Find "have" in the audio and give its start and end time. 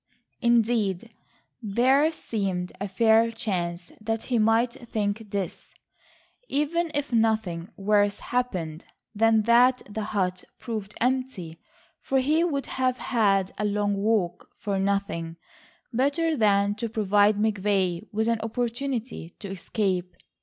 12.65-12.97